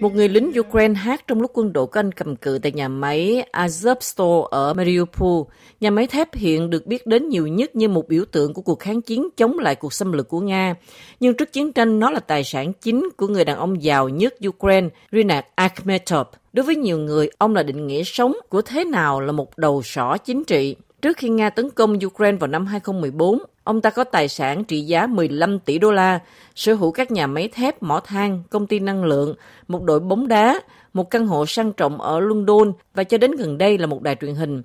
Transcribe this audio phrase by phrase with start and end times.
[0.00, 2.88] Một người lính Ukraine hát trong lúc quân đội của Anh cầm cự tại nhà
[2.88, 5.42] máy Azovstal ở Mariupol.
[5.80, 8.78] Nhà máy thép hiện được biết đến nhiều nhất như một biểu tượng của cuộc
[8.78, 10.74] kháng chiến chống lại cuộc xâm lược của Nga.
[11.20, 14.34] Nhưng trước chiến tranh, nó là tài sản chính của người đàn ông giàu nhất
[14.48, 16.26] Ukraine, Rinat Akhmetov.
[16.52, 19.82] Đối với nhiều người, ông là định nghĩa sống của thế nào là một đầu
[19.82, 20.76] sỏ chính trị.
[21.04, 24.80] Trước khi Nga tấn công Ukraine vào năm 2014, ông ta có tài sản trị
[24.80, 26.20] giá 15 tỷ đô la,
[26.54, 29.34] sở hữu các nhà máy thép, mỏ than, công ty năng lượng,
[29.68, 30.60] một đội bóng đá,
[30.94, 34.16] một căn hộ sang trọng ở London và cho đến gần đây là một đài
[34.20, 34.62] truyền hình.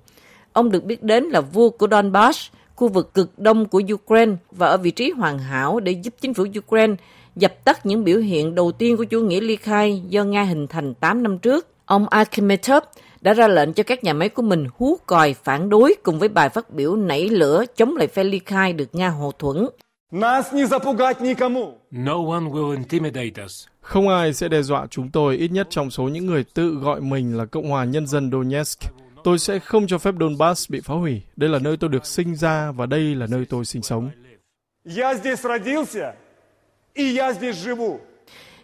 [0.52, 4.66] Ông được biết đến là vua của Donbass, khu vực cực đông của Ukraine và
[4.66, 6.94] ở vị trí hoàn hảo để giúp chính phủ Ukraine
[7.36, 10.66] dập tắt những biểu hiện đầu tiên của chủ nghĩa ly khai do Nga hình
[10.66, 11.66] thành 8 năm trước.
[11.90, 12.84] Ông Akhmetov
[13.20, 16.28] đã ra lệnh cho các nhà máy của mình hú còi phản đối cùng với
[16.28, 19.66] bài phát biểu nảy lửa chống lại phe ly khai được Nga hộ thuẫn.
[23.80, 27.00] Không ai sẽ đe dọa chúng tôi, ít nhất trong số những người tự gọi
[27.00, 28.80] mình là Cộng hòa Nhân dân Donetsk.
[29.24, 31.22] Tôi sẽ không cho phép Donbass bị phá hủy.
[31.36, 34.10] Đây là nơi tôi được sinh ra và đây là nơi tôi sinh sống.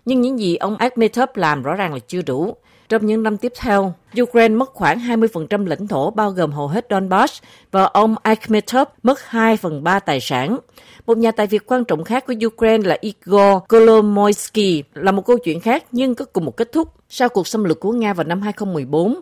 [0.05, 2.57] Nhưng những gì ông Akhmetov làm rõ ràng là chưa đủ.
[2.89, 6.87] Trong những năm tiếp theo, Ukraine mất khoảng 20% lãnh thổ bao gồm hầu hết
[6.91, 10.59] Donbass và ông Akhmetov mất 2 phần 3 tài sản.
[11.07, 15.39] Một nhà tài việt quan trọng khác của Ukraine là Igor Kolomoisky là một câu
[15.39, 16.89] chuyện khác nhưng có cùng một kết thúc.
[17.09, 19.21] Sau cuộc xâm lược của Nga vào năm 2014,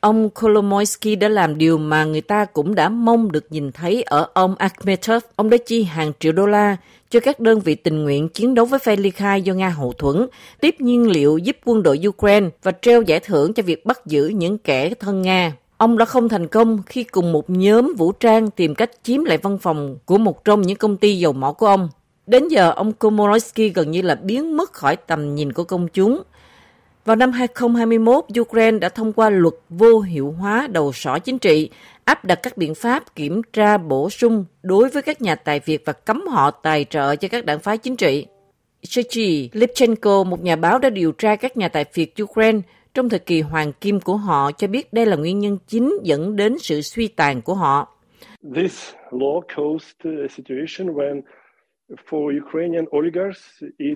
[0.00, 4.28] ông Kolomoisky đã làm điều mà người ta cũng đã mong được nhìn thấy ở
[4.34, 5.24] ông Akhmetov.
[5.36, 6.76] Ông đã chi hàng triệu đô la
[7.10, 9.92] cho các đơn vị tình nguyện chiến đấu với phe ly khai do Nga hậu
[9.92, 10.26] thuẫn,
[10.60, 14.28] tiếp nhiên liệu giúp quân đội Ukraine và treo giải thưởng cho việc bắt giữ
[14.28, 15.52] những kẻ thân Nga.
[15.76, 19.38] Ông đã không thành công khi cùng một nhóm vũ trang tìm cách chiếm lại
[19.38, 21.88] văn phòng của một trong những công ty dầu mỏ của ông.
[22.26, 26.22] Đến giờ, ông Komorowski gần như là biến mất khỏi tầm nhìn của công chúng.
[27.06, 31.70] Vào năm 2021, Ukraine đã thông qua luật vô hiệu hóa đầu sỏ chính trị,
[32.04, 35.82] áp đặt các biện pháp kiểm tra bổ sung đối với các nhà tài Việt
[35.84, 38.26] và cấm họ tài trợ cho các đảng phái chính trị.
[38.82, 42.60] Sergei Lipchenko, một nhà báo đã điều tra các nhà tài Việt Ukraine
[42.94, 46.36] trong thời kỳ hoàng kim của họ cho biết đây là nguyên nhân chính dẫn
[46.36, 47.88] đến sự suy tàn của họ.
[48.54, 51.20] This law caused a situation when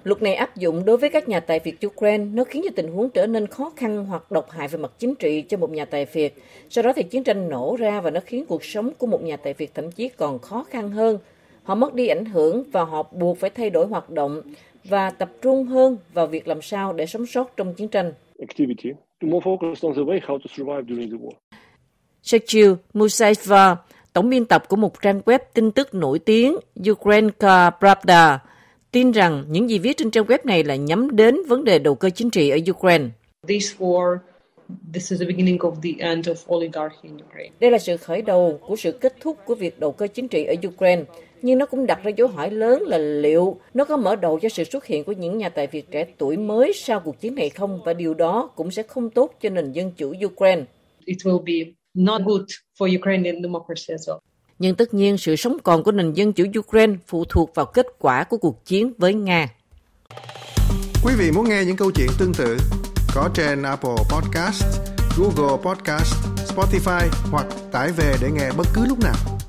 [0.04, 2.92] Luật này áp dụng đối với các nhà tài Việt Ukraine, nó khiến cho tình
[2.92, 5.84] huống trở nên khó khăn hoặc độc hại về mặt chính trị cho một nhà
[5.84, 6.34] tài Việt.
[6.68, 9.36] Sau đó thì chiến tranh nổ ra và nó khiến cuộc sống của một nhà
[9.36, 11.18] tài Việt thậm chí còn khó khăn hơn.
[11.62, 14.42] Họ mất đi ảnh hưởng và họ buộc phải thay đổi hoạt động
[14.84, 18.12] và tập trung hơn vào việc làm sao để sống sót trong chiến tranh.
[22.22, 23.76] Sergio Musaeva,
[24.12, 26.56] tổng biên tập của một trang web tin tức nổi tiếng
[26.90, 28.42] Ukrainka Pravda,
[28.90, 31.94] tin rằng những gì viết trên trang web này là nhắm đến vấn đề đầu
[31.94, 33.04] cơ chính trị ở Ukraine.
[33.48, 34.16] This war
[34.92, 37.50] This is the beginning of the end of oligarchy in Ukraine.
[37.60, 40.44] Đây là sự khởi đầu của sự kết thúc của việc đầu cơ chính trị
[40.44, 41.02] ở Ukraine,
[41.42, 44.48] nhưng nó cũng đặt ra dấu hỏi lớn là liệu nó có mở đầu cho
[44.48, 47.50] sự xuất hiện của những nhà tài Việt trẻ tuổi mới sau cuộc chiến này
[47.50, 50.64] không và điều đó cũng sẽ không tốt cho nền dân chủ Ukraine.
[51.04, 52.42] It will be not good
[52.78, 54.18] for Ukrainian democracy as well.
[54.58, 57.86] Nhưng tất nhiên sự sống còn của nền dân chủ Ukraine phụ thuộc vào kết
[57.98, 59.48] quả của cuộc chiến với Nga.
[61.04, 62.56] Quý vị muốn nghe những câu chuyện tương tự
[63.14, 64.64] có trên Apple Podcast,
[65.18, 66.14] Google Podcast,
[66.54, 69.39] Spotify hoặc tải về để nghe bất cứ lúc nào.